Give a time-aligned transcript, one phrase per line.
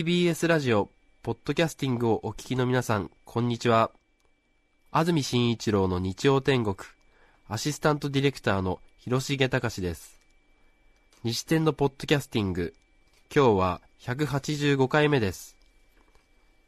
[0.00, 0.88] TBS ラジオ、
[1.22, 3.90] ポッドキャスティングをお聞きの皆さん、こんにちは。
[4.90, 6.74] 安住紳一郎の日曜天国、
[7.50, 10.18] アシスタントディレクターの広重隆です。
[11.22, 12.72] 西天のポッドキャスティング、
[13.30, 15.54] 今日は185回目です。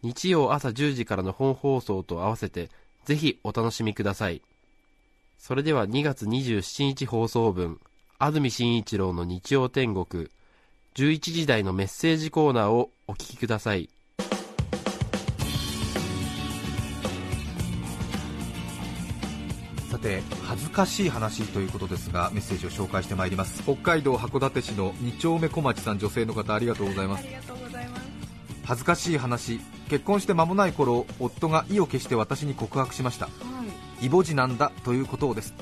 [0.00, 2.70] 日曜朝10時からの本放送と合わせて、
[3.04, 4.40] ぜひお楽しみください。
[5.38, 7.78] それでは2月27日放送分、
[8.18, 10.30] 安住紳一郎の日曜天国、
[10.94, 13.88] 11時台のメッセージコーナーをお聞きください。
[19.90, 23.62] さて恥ずかしい話ということですがメッセージを紹介してまいります。
[23.62, 27.24] 北海道函館市の2丁目小町さん女性の方ありがとうございます。
[28.64, 29.60] 恥ずかしい話。
[29.88, 33.30] 結婚して間もない頃夫が意を決して私に告白しました、
[34.02, 35.54] イボ痔なんだということをです。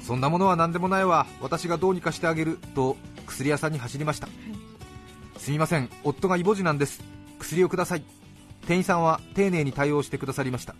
[0.00, 1.26] そんなものは何でもないわ。
[1.40, 4.28] 私がどうにかしてあげると薬屋さんに走りました、
[5.40, 5.88] すみません。
[6.04, 7.02] 夫がイボ痔なんです。
[7.38, 8.02] 薬をください。
[8.66, 10.74] 店員さんは丁寧に対応してくださりました。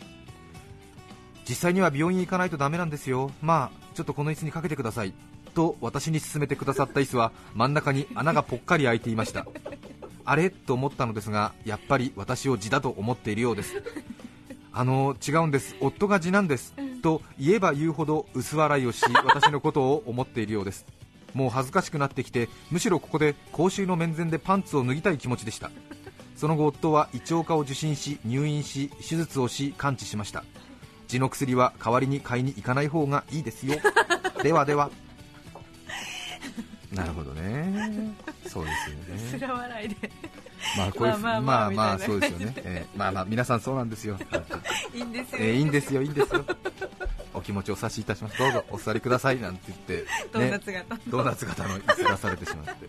[1.49, 3.31] 実際には病院行かないとダメなんですよ。
[3.41, 5.15] まあちょっとこの椅子にかけてください。
[5.55, 9.47] と私に勧めてくださった椅子は真ん中に穴がぽっかり開いていました。
[10.27, 10.51] あれ？
[10.51, 13.83] と思ったのですがやっぱり私を痔だと思っているようです。
[14.73, 15.75] あの違うんです。
[15.81, 16.75] 夫が痔なんです。
[17.01, 20.85] と言えば言うほど薄笑いをし私のことを思っているようです。
[21.35, 25.71] もう恥ずかしくなってきてむしろここで公衆の面前でパンツを脱ぎたい気持ちでした。
[26.37, 30.45] その後夫は胃腸科を受診し入院し手術をし完治しました。
[31.09, 33.77] 痔の薬は代わりに買いに行かない方がいいですよ。
[34.43, 34.91] ではでは。
[36.93, 38.15] なるほどね。
[38.49, 38.71] そうで
[39.29, 39.47] すよね。
[39.47, 40.11] ら笑いで。
[40.77, 41.41] まあこういうまあ
[41.71, 44.19] まあそうですよね、えーまあまあ皆さんそうな んですよ、
[44.95, 46.45] いいんですよ、えーいいんですよいいんですよ。
[47.19, 47.20] お
[47.51, 48.39] 気持ちお察しいたします。
[48.39, 49.41] どうぞお座りください。
[49.41, 52.87] なんて言って、 ドーナツ型ドーナツ型の椅子出されてしまって。
[52.87, 52.89] い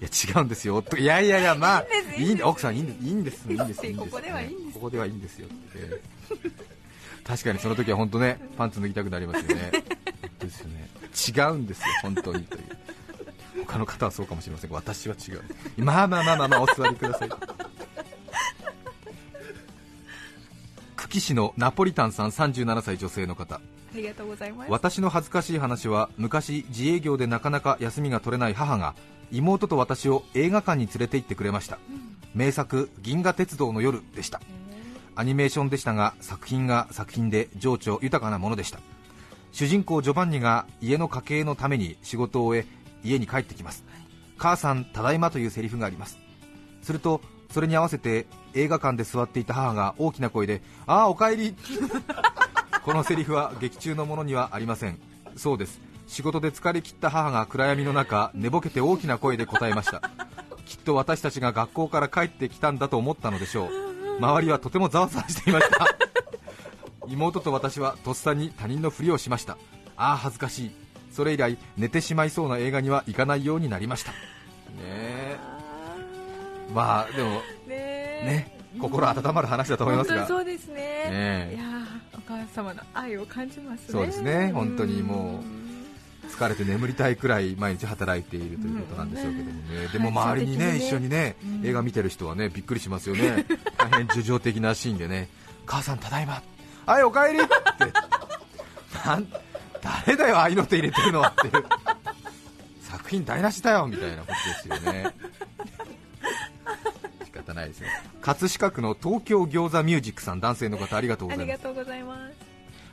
[0.00, 0.80] や違うんですよ。
[0.80, 1.86] といやいやいやまあ
[2.16, 3.04] いい奥さんいいんです。
[3.04, 4.10] いいんですいいんですいいんです。
[4.10, 4.74] ここではいいんです。
[4.74, 5.46] ここではいいんですよ。
[5.46, 6.00] って
[7.24, 9.70] 確かにその時は本当ねパンツ脱ぎたくなりますよね。
[10.38, 10.88] ですよね。
[11.12, 12.64] 違うんですよ本当にという。
[13.66, 15.42] 他の方はそうかもしれませんが私は違う。
[15.78, 17.28] まあまあまあまあまあお座りください。
[20.96, 23.60] 久喜市のナポリタンさん37歳女性の方
[23.94, 24.70] ありがとうございます。
[24.70, 28.94] 私の恥ずかしい話は昔自営業でなかなか休みが取れない母が
[29.30, 31.78] 妹と私を映画館に連れて行ってくれました、
[32.34, 34.40] 名作「銀河鉄道の夜」でした。
[35.14, 38.78] アニメーションでしたが作品が作品で情緒豊かなものでした。
[39.50, 42.66] 主人公ジョバンニが家の家計のために仕事を終え
[43.02, 43.84] 家に帰ってきます。
[44.36, 46.18] 母さんただいまというセリフがあります。
[46.82, 51.56] するとそれに合わせて映画館で座っていた母が大きな声で「ああおかえり!」
[52.88, 54.98] このセリフは劇中のものにはありません。
[55.36, 55.78] そうです。
[56.06, 60.00] 仕事で疲れ切った母が暗闇の中寝ぼけて大きな声で答えました。
[60.64, 64.16] きっと私たちが学校から帰ってきたんだと思ったのでしょう。
[64.20, 65.86] 周りはとてもざわざわしていました。
[67.08, 69.58] 妹と私はとっさに他人のふりをしました。
[69.98, 70.70] ああ恥ずかしい。
[71.12, 74.12] それ以来寝てしまいそうな映画には行かないようになりました。
[74.12, 74.16] ね
[74.78, 75.38] え。
[76.72, 80.26] まあでもね心温まる話だと思いますが。
[80.26, 80.74] そうですね。
[80.74, 81.77] ね
[82.28, 83.86] 母様の愛を感じますね。
[83.88, 84.52] そうですね。
[84.52, 85.68] 本当にもううん
[86.28, 91.34] 疲れて眠りたいくらい毎日働いているということなんでしょうけどもね、でも周りにね、はい一緒にね、
[91.64, 93.46] 映画見てる人はねびっくりしますよね、
[93.76, 95.28] 大変叙情的なシーンでね、
[95.66, 96.40] 母さん、ただいま、
[96.86, 97.48] はい、おかえりって、
[99.06, 99.26] なん
[99.82, 101.52] 誰だよ、合いの手入れてるのっていう、
[102.82, 104.32] 作品台無しだよみたいなこと
[104.68, 105.12] ですよね。
[107.24, 107.88] 仕方ないですね
[108.20, 111.62] 葛飾区の東京餃子ミュージックさん男性の方ありがとうございます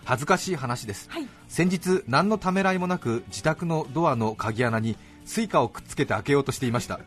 [0.05, 1.27] 恥ずかしい話です、はい。
[1.49, 6.99] 先日何のためらいもなく自宅のドアの鍵穴にスイカをくっつけて開けようとしていました。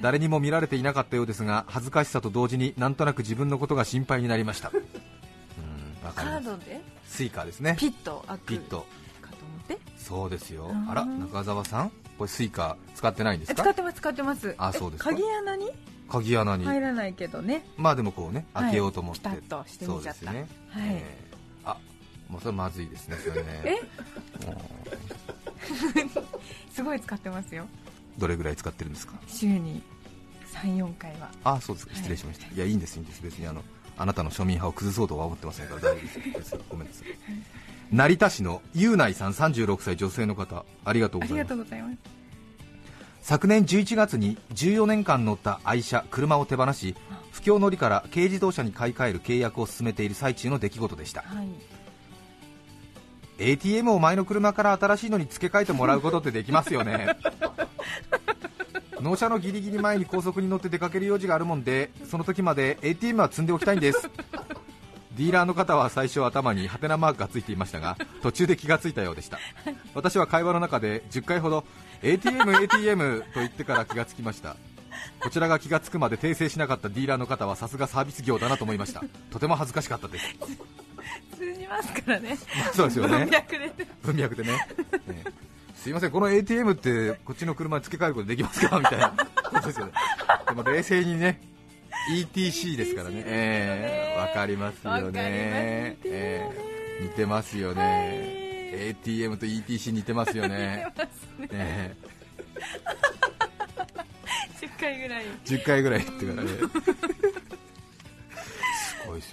[0.00, 4.70] 誰にも見られていなかったようですが恥ずかしさと同時になんとなく自分のことが心配になりました。
[4.76, 6.80] うんカードで？
[7.06, 7.76] スイカですね。
[7.78, 8.86] ピッと開くピッと
[9.20, 9.78] かと思って。
[9.96, 10.66] そうですよ。
[10.66, 11.90] うんあら中澤さん？
[12.18, 13.62] これスイカ使ってないんですか？
[13.62, 14.48] え使ってます使ってます。
[14.50, 15.10] えあそうですか。
[15.10, 15.70] 鍵穴に？
[16.08, 16.64] 鍵穴に。
[16.64, 17.66] 入らないけどね。
[17.76, 20.20] まあでもこうねはい開けようと思って、ピタッとしてみちゃった。
[20.20, 20.82] そうですね、はい。
[20.88, 21.33] えー。
[21.33, 21.33] あ
[22.34, 23.78] もうそれまずいですねそれね。
[26.74, 27.64] すごい使ってますよ。
[28.18, 29.14] どれぐらい使ってるんですか？
[29.28, 29.80] 週に
[30.52, 31.30] 34回は。
[31.44, 31.94] あそうですか。
[31.94, 33.22] 失礼しました、い、やいいんですいいんです。
[33.22, 33.62] 別にあの
[33.96, 36.00] あなたの庶民派を崩そうとは思ってませんから大丈
[36.32, 36.58] 夫です。
[36.68, 37.06] ごめんなさい。
[37.92, 41.48] 成田市のゆうないさん36歳女性の方ありがとうございます。
[41.48, 41.96] がとうございます。
[43.22, 46.96] 昨年11月に14年間乗った愛車車を手放し
[47.30, 51.22] 不況乗りから軽自動車に買い替える契約を進めている最中の出来事でした。
[51.22, 51.48] はい
[53.38, 57.16] ATM を前の車から新しいのに付け替えてもらうことってできますよね。
[59.00, 64.08] 納車のギリギリ前に高速に乗って出かける用事があるもんでその時まで ATM は積んでおきたいんです。
[65.16, 69.38] ディーラーの方は最初頭にハテナマークがついていましたが途中で気がついたようでした。
[69.94, 71.64] 私は会話の中で10回ほど
[72.02, 74.56] ATM、ATM と言ってから気がつきました。
[75.20, 79.02] こちらが気がつくまで訂正しなかったディーラーの方はさすがサービス業だなと思いました。
[79.30, 80.26] とても恥ずかしかったです
[81.36, 82.36] 通じますからね。
[82.74, 83.18] そうですよね。
[83.18, 83.72] 文脈で
[84.02, 84.66] 文脈でね、
[85.08, 85.32] ええ
[85.76, 88.78] すいません、この ATM ってこっちの車に付け替えることできますか？
[88.78, 89.10] みたいな。
[89.10, 89.92] ことですよね、
[90.48, 91.40] でも冷静にね、
[92.10, 96.50] ETC ですからね、ええわかりますよね、え
[97.00, 100.86] え似てますよね、ATM と ETC 似てますよね、
[101.52, 101.94] え
[104.60, 105.24] 10 回ぐらい。
[105.24, 106.50] え10回ぐらい言ってからね、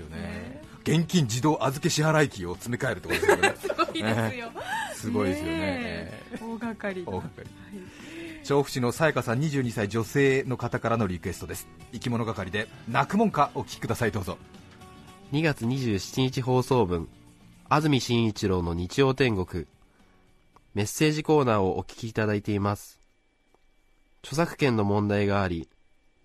[0.01, 3.55] よね、現金自動預け支払い機を詰め替えるところですよね。
[3.61, 4.51] すごいですよ、
[4.93, 5.51] すごいですよね。
[5.53, 6.39] え。
[6.41, 7.11] 大掛かりだ。
[7.11, 7.81] 大掛かり。
[8.43, 11.67] 調布市のさやかさん22歳女性の方からのリクエストです。
[11.93, 14.37] 生き物係で泣くもんかお聞きくださいどうぞ。
[15.31, 17.07] 2月27日放送分
[17.69, 19.65] 安住紳一郎の日曜天国。
[20.73, 23.01] メッセージコーナーをお聞きいただいています。
[24.23, 25.67] 著作権の問題があり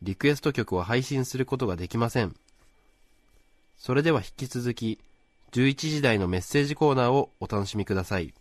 [0.02, 2.34] リクエスト曲を配信することができません
[3.76, 5.00] それでは引き続き
[5.52, 8.34] 11時台のメッセージコーナーをお楽しみください。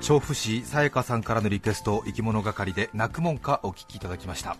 [0.00, 4.58] 調布市さやかさんからのリクエスト生き物係で泣くもんかお聞きいただきました。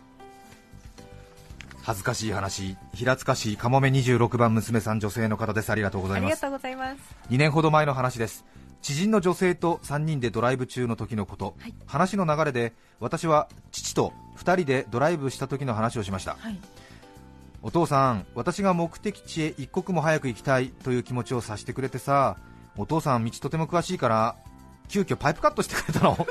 [1.83, 5.71] 恥ずかしい話平塚市かもめ26番娘さん女性の方です。
[5.71, 6.33] ありがとうございます。
[6.33, 6.99] ありがとうございます。
[7.29, 8.47] 2年ほど前の話です
[8.85, 11.75] 知人の女性と3人でドライブ中の時のこと、はい。
[11.87, 16.37] 話の流れで私は父と2人でドライブした時の話をしました。
[16.39, 16.61] はい。
[17.63, 22.37] お父さん私が目的地へ一刻も早く行きたいという気持ちをさせてくれてさ
[22.77, 24.37] お父さん道とても詳しいから
[24.89, 26.27] 急遽パイプカットしてくれたの？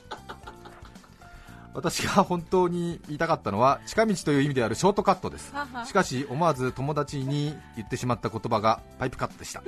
[1.74, 5.52] 私が本当に言いたかったのは近道という意味であるショートカットです。
[5.86, 9.62] しかし思わず友達に言ってしまった言葉がパイプカットでした。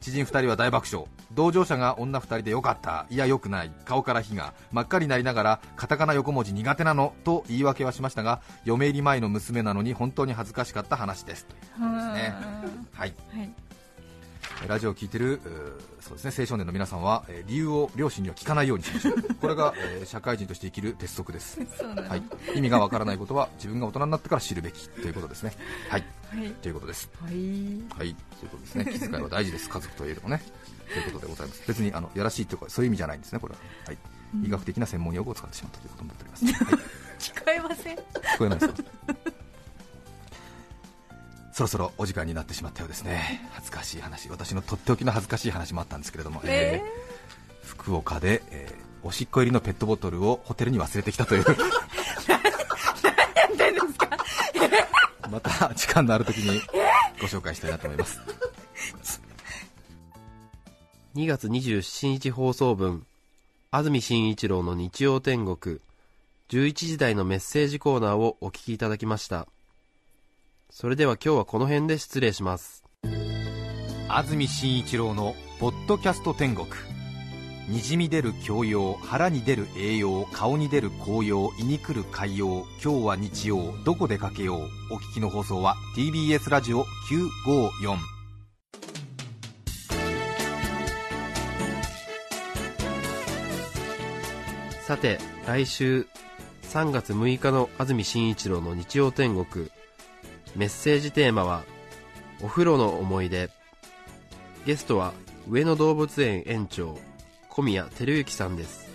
[0.00, 1.08] 知人2人は大爆笑。
[1.32, 3.06] 同乗者が女2人でよかった。
[3.08, 3.72] いやよくない。
[3.84, 7.14] 顔から火が真っ赤になりながらカタカナ横文字苦手なの。
[7.24, 11.46] と言い訳はしましたが嫁入り前の娘なのに本当に恥ずかしかった話です。
[11.78, 12.34] ね。
[12.92, 13.14] はい。
[13.32, 13.52] はい
[14.68, 15.40] ラジオを聞いてる
[16.00, 21.58] そうですね青少年の皆さんは、えー理由を両親には聞かないようにしましょう これが、えー社会人として生きる鉄則です
[22.08, 22.22] はい、
[22.56, 25.52] 意味がわからないことは自分が大人になってから知るべきということですね。
[25.90, 27.10] はい、はいということです。
[27.20, 27.32] はい
[27.98, 28.84] はい、ということですね。
[28.86, 29.68] 気遣いは大事です。
[29.68, 30.42] 家族といえどもね。
[30.92, 31.62] ということでございます。
[31.66, 33.38] 別にあのやらしいとかそういう意味じゃないんですね。
[33.38, 33.60] これは。
[33.86, 33.98] はい。
[34.44, 36.44] 医学的な専門用語を使ってしまったということになっております。
[36.64, 36.82] はい、
[37.18, 38.02] 聞こえません聞
[38.38, 38.82] こえないですか？
[41.54, 43.48] そろそろお時間になってしまったようですね。
[43.52, 47.04] 恥ずかしい話、私のとっておきの恥ずかしい話もあったんですけれども、えー
[47.64, 51.44] 福岡で、えーおしっこ入りのペットボトルをホテルに忘れてきたという。
[55.30, 56.60] また時間のある時に
[57.20, 58.18] ご紹介したいなと思います。
[61.14, 63.06] 2月27日放送分
[63.70, 65.80] 安住紳一郎の日曜天国
[66.48, 69.46] 11時台のメッセージコーナーをお聞きいただきました
[70.76, 72.82] それでは今日はこの辺で失礼します。
[74.08, 76.66] 安住紳一郎の「ポッドキャスト天国」
[77.70, 84.56] にじみ出る教養腹に出る栄養顔に出る紅葉胃に来る海洋今日は日曜どこでかけよ
[84.90, 87.96] うお聞きの放送は TBS ラジオ954
[94.82, 96.08] さて来週
[96.64, 99.70] 3月6日の安住紳一郎の日曜天国
[100.56, 101.64] メッセージテーマは
[102.42, 103.50] 「お風呂の思い出」
[104.66, 105.12] ゲストは
[105.48, 106.98] 上野動物園園長
[107.48, 108.88] 小宮照之さんです。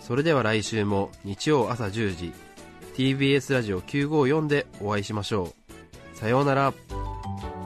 [0.00, 2.32] それでは来週も日曜朝10時
[2.94, 5.54] TBS ラジオ954でお会いしましょ
[6.14, 6.16] う。
[6.16, 6.72] さようなら。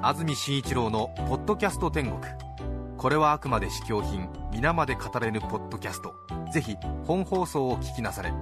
[0.01, 2.21] 安住紳一郎の「ポッドキャスト天国」
[2.97, 6.15] これはあくまで試供品皆まで語れぬポッドキャスト。
[6.53, 8.33] ぜひ本放送を聞きなされ。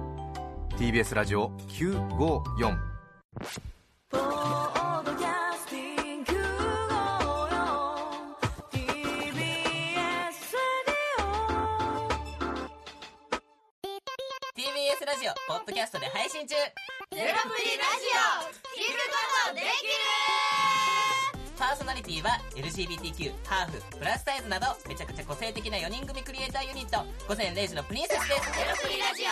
[0.77, 2.77] TBS ラジオ954
[14.87, 16.55] TBS ラジオポッドキャストで配信中。
[16.55, 16.71] ゼロ
[17.11, 19.91] プリラジオ聞くことできる
[21.59, 27.03] パーソナリティは LGBTQ ハーフプラスサイズなどめちゃくちゃ個性的な4人組クリエイターユニット。
[27.27, 28.47] 午前0時のプリンセスです。
[28.55, 29.23] ゼロプリラジ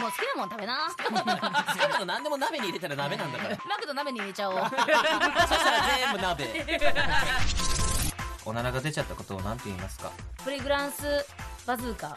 [0.00, 0.88] もう好きなもん食べな。
[0.88, 3.56] オ好きなの何でも鍋に入れたら鍋なんだから。
[3.68, 4.56] マクド鍋に入れちゃおう。
[4.64, 6.80] そしたら全部鍋。
[8.46, 10.10] おならが出ちゃったことを何て言いますか？
[10.42, 11.26] プリグランス
[11.66, 12.16] バズーカ。